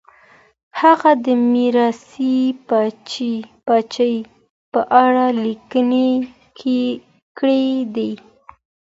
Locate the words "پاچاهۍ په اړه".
3.67-5.25